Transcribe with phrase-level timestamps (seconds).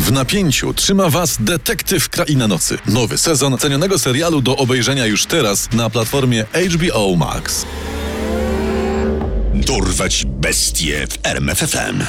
[0.00, 2.78] W napięciu trzyma Was Detektyw Kraina Nocy.
[2.86, 7.66] Nowy sezon cenionego serialu do obejrzenia już teraz na platformie HBO Max.
[9.54, 12.02] Dorwać bestie w RMFFM.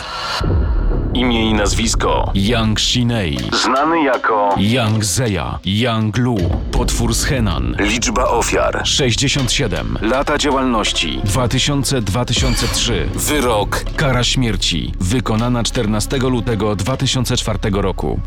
[1.14, 2.32] Imię i nazwisko.
[2.36, 6.36] Yang Shinei, Znany jako Yang Zeya, Yang Lu,
[6.72, 8.82] potwór z Henan, Liczba ofiar.
[8.84, 11.20] 67, Lata działalności.
[11.26, 18.20] 2000-2003, wyrok, kara śmierci, wykonana 14 lutego 2004 roku.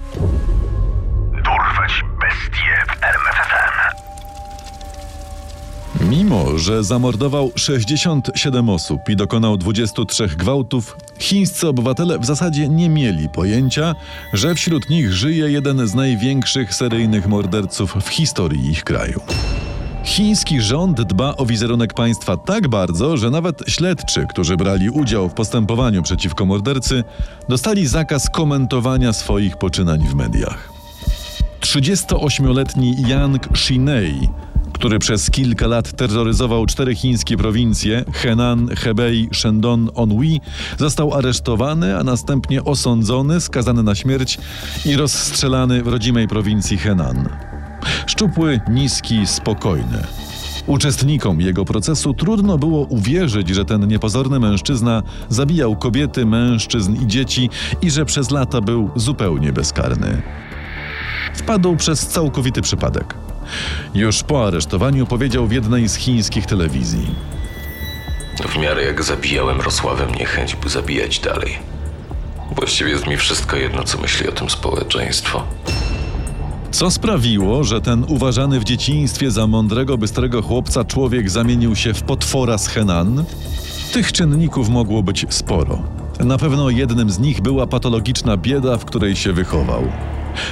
[6.10, 13.28] Mimo, że zamordował 67 osób i dokonał 23 gwałtów, chińscy obywatele w zasadzie nie mieli
[13.28, 13.94] pojęcia,
[14.32, 19.20] że wśród nich żyje jeden z największych seryjnych morderców w historii ich kraju.
[20.04, 25.34] Chiński rząd dba o wizerunek państwa tak bardzo, że nawet śledczy, którzy brali udział w
[25.34, 27.04] postępowaniu przeciwko mordercy,
[27.48, 30.72] dostali zakaz komentowania swoich poczynań w mediach.
[31.60, 34.28] 38-letni Yang Shinei,
[34.74, 40.40] który przez kilka lat terroryzował cztery chińskie prowincje Henan, Hebei, Shandong, Onui,
[40.78, 44.38] został aresztowany, a następnie osądzony, skazany na śmierć
[44.84, 47.28] i rozstrzelany w rodzimej prowincji Henan.
[48.06, 50.06] Szczupły, niski, spokojny.
[50.66, 57.50] Uczestnikom jego procesu trudno było uwierzyć, że ten niepozorny mężczyzna zabijał kobiety, mężczyzn i dzieci
[57.82, 60.22] i że przez lata był zupełnie bezkarny.
[61.34, 63.23] Wpadł przez całkowity przypadek.
[63.94, 67.06] Już po aresztowaniu powiedział w jednej z chińskich telewizji.
[68.48, 71.58] W miarę jak zabijałem, rosła we mnie chęć, by zabijać dalej.
[72.56, 75.42] Właściwie jest mi wszystko jedno, co myśli o tym społeczeństwo.
[76.70, 82.02] Co sprawiło, że ten uważany w dzieciństwie za mądrego, bystrego chłopca człowiek zamienił się w
[82.02, 83.24] potwora z Henan?
[83.92, 85.82] Tych czynników mogło być sporo.
[86.20, 89.82] Na pewno jednym z nich była patologiczna bieda, w której się wychował.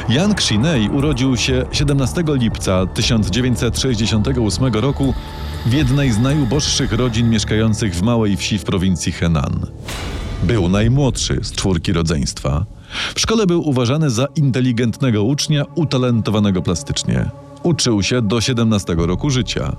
[0.08, 5.14] Yang Shinei urodził się 17 lipca 1968 roku
[5.66, 9.66] w jednej z najuboższych rodzin mieszkających w małej wsi w prowincji Henan.
[10.42, 12.64] Był najmłodszy z czwórki rodzeństwa.
[13.14, 17.30] W szkole był uważany za inteligentnego ucznia, utalentowanego plastycznie.
[17.62, 19.76] Uczył się do 17 roku życia.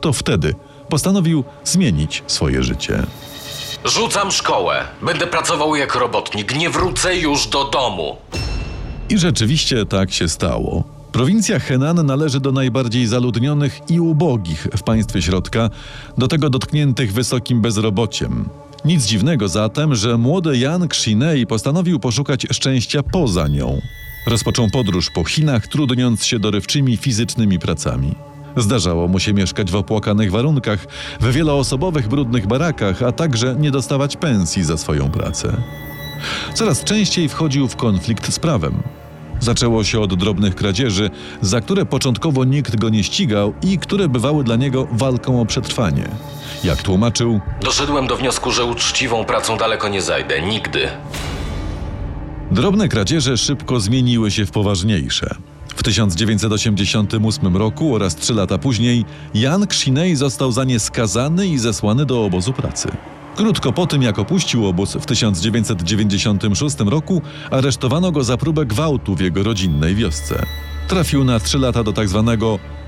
[0.00, 0.54] To wtedy
[0.88, 3.02] postanowił zmienić swoje życie.
[3.84, 4.84] Rzucam szkołę.
[5.02, 6.56] Będę pracował jak robotnik.
[6.56, 8.16] Nie wrócę już do domu.
[9.10, 10.84] I rzeczywiście tak się stało.
[11.12, 15.70] Prowincja Henan należy do najbardziej zaludnionych i ubogich w państwie środka,
[16.18, 18.48] do tego dotkniętych wysokim bezrobociem.
[18.84, 23.80] Nic dziwnego zatem, że młody Yang Shinei postanowił poszukać szczęścia poza nią.
[24.26, 28.14] Rozpoczął podróż po Chinach, trudniąc się dorywczymi fizycznymi pracami.
[28.56, 30.86] Zdarzało mu się mieszkać w opłakanych warunkach,
[31.20, 35.62] w wieloosobowych brudnych barakach, a także nie dostawać pensji za swoją pracę.
[36.54, 38.82] Coraz częściej wchodził w konflikt z prawem.
[39.40, 44.44] Zaczęło się od drobnych kradzieży, za które początkowo nikt go nie ścigał i które bywały
[44.44, 46.08] dla niego walką o przetrwanie.
[46.64, 50.42] Jak tłumaczył, Doszedłem do wniosku, że uczciwą pracą daleko nie zajdę.
[50.42, 50.88] Nigdy.
[52.50, 55.34] drobne kradzieże szybko zmieniły się w poważniejsze.
[55.76, 62.06] W 1988 roku oraz trzy lata później Yang Shinei został za nie skazany i zesłany
[62.06, 62.88] do obozu pracy.
[63.40, 69.20] Krótko po tym, jak opuścił obóz w 1996 roku, aresztowano go za próbę gwałtu w
[69.20, 70.46] jego rodzinnej wiosce.
[70.88, 72.38] Trafił na trzy lata do tzw.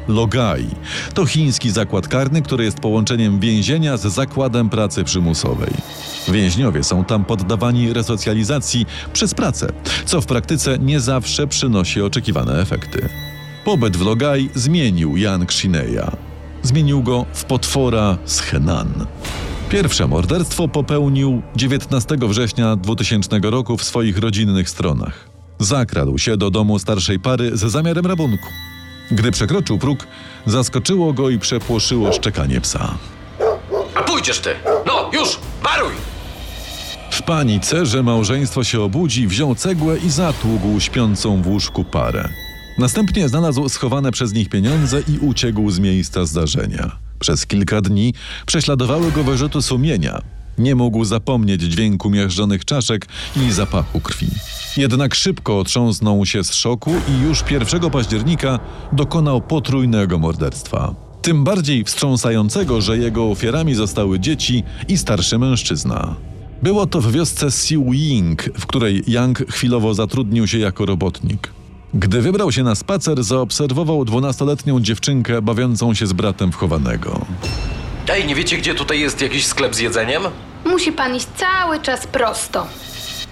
[0.08, 0.66] Logai.
[1.14, 5.72] To chiński zakład karny, który jest połączeniem więzienia z zakładem pracy przymusowej.
[6.28, 9.72] Więźniowie są tam poddawani resocjalizacji przez pracę,
[10.04, 13.08] co w praktyce nie zawsze przynosi oczekiwane efekty.
[13.64, 16.16] Pobyt w Logai zmienił Yang Shineya.
[16.62, 19.06] Zmienił go w potwora z Henan.
[19.72, 25.30] Pierwsze morderstwo popełnił 19 września 2000 roku w swoich rodzinnych stronach.
[25.58, 28.48] Zakradł się do domu starszej pary z zamiarem rabunku.
[29.10, 30.06] Gdy przekroczył próg,
[30.46, 32.94] zaskoczyło go i przepłoszyło szczekanie psa.
[33.94, 34.50] A pójdziesz ty!
[34.86, 35.38] No, już!
[35.62, 35.92] Waruj!
[37.10, 42.28] W panice, że małżeństwo się obudzi, wziął cegłę i zatługł śpiącą w łóżku parę.
[42.78, 47.11] Następnie znalazł schowane przez nich pieniądze i uciekł z miejsca zdarzenia.
[47.22, 48.14] Przez kilka dni
[48.46, 50.22] prześladowały go wyrzuty sumienia.
[50.58, 54.26] Nie mógł zapomnieć dźwięku miażdżonych czaszek i zapachu krwi.
[54.76, 58.58] Jednak szybko otrząsnął się z szoku i już 1 października
[58.92, 60.94] dokonał potrójnego morderstwa.
[61.22, 66.16] Tym bardziej wstrząsającego, że jego ofiarami zostały dzieci i starszy mężczyzna.
[66.62, 71.61] Było to w wiosce Siu Ying, w której Yang chwilowo zatrudnił się jako robotnik.
[71.94, 77.26] Gdy wybrał się na spacer, zaobserwował dwunastoletnią dziewczynkę bawiącą się z bratem wchowanego.
[78.08, 80.22] Ej, nie wiecie, gdzie tutaj jest jakiś sklep z jedzeniem?
[80.64, 82.66] Musi pan iść cały czas prosto.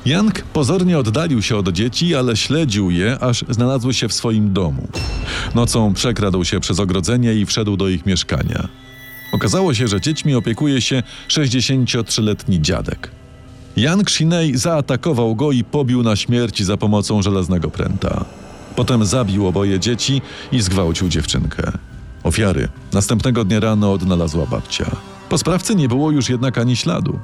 [0.06, 4.88] Yang pozornie oddalił się od dzieci, ale śledził je, aż znalazły się w swoim domu.
[5.54, 8.68] Nocą przekradł się przez ogrodzenie i wszedł do ich mieszkania.
[9.32, 13.10] Okazało się, że dziećmi opiekuje się 63-letni dziadek.
[13.76, 18.24] Yang Shinei zaatakował go i pobił na śmierć za pomocą żelaznego pręta.
[18.76, 20.22] Potem zabił oboje dzieci
[20.52, 21.72] i zgwałcił dziewczynkę.
[22.22, 24.90] Ofiary następnego dnia rano odnalazła babcia.
[25.28, 27.18] Po sprawcy nie było już jednak ani śladu.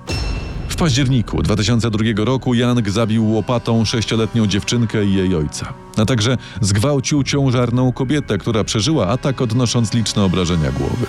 [0.68, 7.22] W październiku 2002 roku Yang zabił łopatą sześcioletnią dziewczynkę i jej ojca, a także zgwałcił
[7.22, 11.06] ciążarną kobietę, która przeżyła atak odnosząc liczne obrażenia głowy.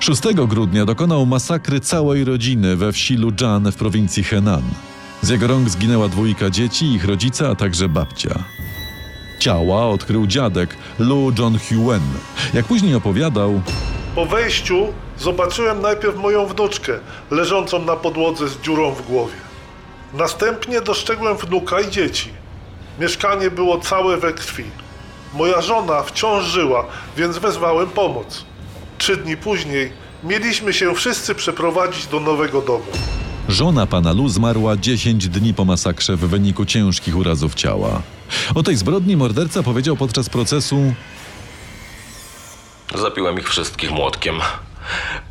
[0.00, 4.62] 6 grudnia dokonał masakry całej rodziny we wsi Lujan w prowincji Henan.
[5.22, 8.44] Z jego rąk zginęła dwójka dzieci, ich rodzice, a także babcia.
[9.38, 12.02] Ciała odkrył dziadek Lu John Huen.
[12.54, 13.60] Jak później opowiadał,
[14.14, 16.92] Po wejściu zobaczyłem najpierw moją wnuczkę,
[17.30, 19.34] leżącą na podłodze z dziurą w głowie.
[20.14, 22.30] Następnie dostrzegłem wnuka i dzieci.
[23.00, 24.64] Mieszkanie było całe we krwi.
[25.34, 28.44] Moja żona wciąż żyła, więc wezwałem pomoc.
[28.98, 29.92] Trzy dni później
[30.24, 32.84] mieliśmy się wszyscy przeprowadzić do nowego domu.
[33.48, 38.02] Żona pana Lu zmarła 10 dni po masakrze w wyniku ciężkich urazów ciała.
[38.54, 40.94] O tej zbrodni morderca powiedział podczas procesu:
[42.94, 44.34] Zabiłem ich wszystkich młotkiem.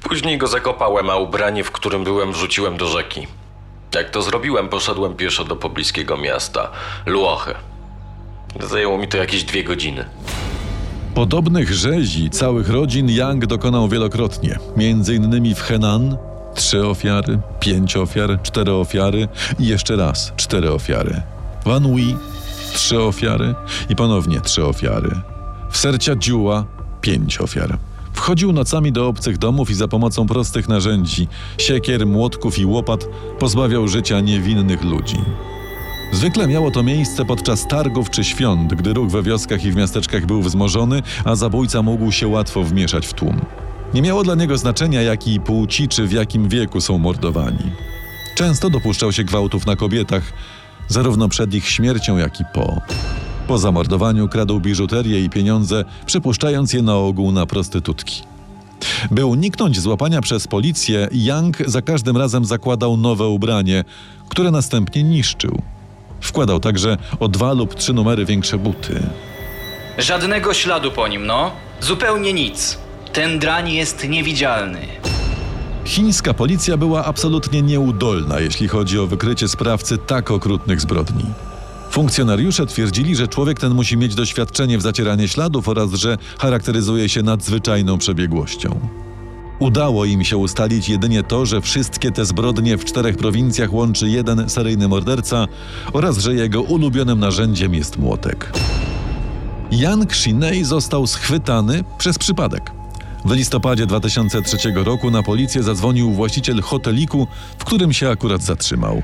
[0.01, 3.27] Później go zakopałem, a ubranie, w którym byłem, wrzuciłem do rzeki.
[3.95, 6.71] Jak to zrobiłem, poszedłem pieszo do pobliskiego miasta,
[7.06, 7.54] Luochy.
[8.60, 10.06] Zajęło mi to jakieś dwie godziny.
[11.15, 16.18] Podobnych rzezi całych rodzin Yang dokonał wielokrotnie, między innymi w Henan
[16.56, 19.28] trzy ofiary, pięć ofiar, cztery ofiary
[19.60, 21.22] i jeszcze raz cztery ofiary.
[21.66, 22.16] W Anhui
[22.74, 23.56] trzy ofiary
[23.90, 25.12] i ponownie trzy ofiary.
[25.72, 26.66] W Sercia Dziuła
[27.02, 27.78] pięć ofiar.
[28.14, 31.28] Wchodził nocami do obcych domów i za pomocą prostych narzędzi,
[31.58, 33.08] siekier, młotków i łopat
[33.40, 35.18] pozbawiał życia niewinnych ludzi.
[36.14, 40.26] Zwykle miało to miejsce podczas targów czy świąt, gdy ruch we wioskach i w miasteczkach
[40.26, 43.42] był wzmożony, a zabójca mógł się łatwo wmieszać w tłum.
[43.94, 47.72] Nie miało dla niego znaczenia, jakiej płci czy w jakim wieku są mordowani.
[48.36, 50.24] Często dopuszczał się gwałtów na kobietach,
[50.88, 52.81] zarówno przed ich śmiercią, jak i po.
[53.48, 58.24] Po zamordowaniu kradł biżuterię i pieniądze, przepuszczając je na ogół na prostytutki.
[59.12, 63.84] By uniknąć złapania przez policję, Young za każdym razem zakładał nowe ubranie,
[64.30, 65.62] które następnie niszczył.
[66.22, 69.04] Wkładał także o dwa lub trzy numery większe buty.
[69.98, 71.51] Żadnego śladu po nim, no.
[71.81, 72.83] Zupełnie nic.
[73.13, 74.80] Ten drań jest niewidzialny.
[75.86, 81.25] Chińska policja była absolutnie nieudolna, jeśli chodzi o wykrycie sprawcy tak okrutnych zbrodni.
[81.92, 87.24] Funkcjonariusze twierdzili, że człowiek ten musi mieć doświadczenie w zacieraniu śladów oraz że charakteryzuje się
[87.24, 88.80] nadzwyczajną przebiegłością.
[89.60, 94.50] Udało im się ustalić jedynie to, że wszystkie te zbrodnie w czterech prowincjach łączy jeden
[94.50, 95.48] seryjny morderca
[95.94, 98.51] oraz że jego ulubionym narzędziem jest młotek.
[99.72, 102.83] Yang Shinei został schwytany przez przypadek.
[103.25, 107.27] W listopadzie 2003 roku na policję zadzwonił właściciel hoteliku,
[107.58, 109.03] w którym się akurat zatrzymał.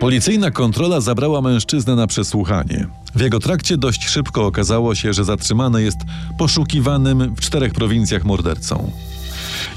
[0.00, 2.86] Policyjna kontrola zabrała mężczyznę na przesłuchanie.
[3.14, 5.98] W jego trakcie dość szybko okazało się, że zatrzymany jest
[6.38, 8.92] poszukiwanym w czterech prowincjach mordercą.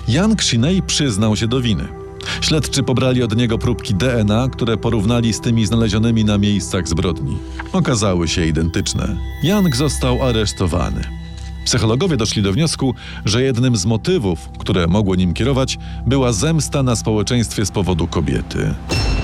[0.07, 1.87] Yang Shinei przyznał się do winy.
[2.41, 7.37] Śledczy pobrali od niego próbki DNA, które porównali z tymi znalezionymi na miejscach zbrodni.
[7.73, 9.17] Okazały się identyczne.
[9.43, 11.22] Yang został aresztowany.
[11.65, 15.77] Psychologowie doszli do wniosku, że jednym z motywów, które mogło nim kierować,
[16.07, 18.73] była zemsta na społeczeństwie z powodu kobiety.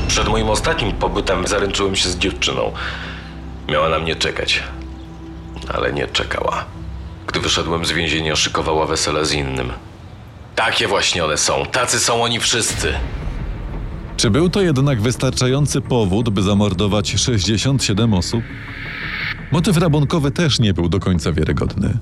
[0.07, 2.71] Przed moim ostatnim pobytem zaręczyłem się z dziewczyną.
[3.69, 4.63] Miała na mnie czekać,
[5.73, 6.65] ale nie czekała.
[7.27, 9.71] Gdy wyszedłem z więzienia, szykowała wesele z innym.
[10.55, 12.93] Takie właśnie one są, tacy są oni wszyscy.
[14.17, 18.43] Czy był to jednak wystarczający powód, by zamordować 67 osób?
[19.51, 21.97] Motyw rabunkowy też nie był do końca wiarygodny.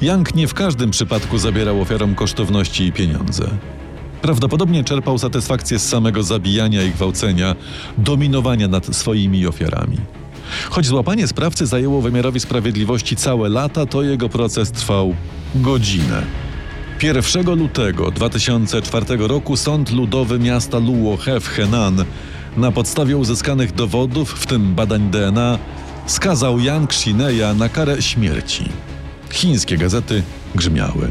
[0.00, 3.48] Young nie w każdym przypadku zabierał ofiarom kosztowności i pieniądze.
[4.22, 7.54] Prawdopodobnie czerpał satysfakcję z samego zabijania i gwałcenia,
[7.98, 9.96] dominowania nad swoimi ofiarami.
[10.70, 15.14] Choć złapanie sprawcy zajęło wymiarowi sprawiedliwości całe lata, to jego proces trwał
[15.54, 16.22] godzinę.
[17.02, 22.04] 1 lutego 2004 roku Sąd Ludowy miasta Luohe w Henan
[22.56, 25.58] na podstawie uzyskanych dowodów, w tym badań DNA,
[26.06, 28.64] skazał Yang Xineya na karę śmierci.
[29.36, 30.22] Chińskie gazety
[30.54, 31.10] grzmiały.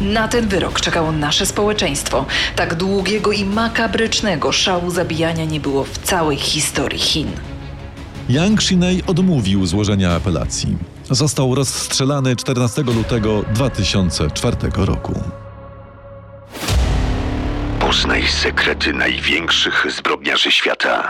[0.00, 2.26] Na ten wyrok czekało nasze społeczeństwo.
[2.56, 7.30] Tak długiego i makabrycznego szału zabijania nie było w całej historii Chin.
[8.28, 10.76] Yang Xinei odmówił złożenia apelacji.
[11.10, 15.20] Został rozstrzelany 14 lutego 2004 roku.
[17.80, 21.08] Poznaj sekrety największych zbrodniarzy świata.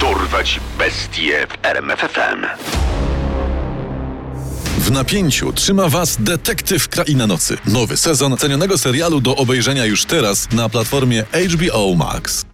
[0.00, 2.46] Dorwać bestie w RMFFM.
[4.86, 7.56] W napięciu trzyma Was Detektyw Kraina Nocy.
[7.66, 12.44] Nowy sezon cenionego serialu do obejrzenia już teraz na platformie HBO Max.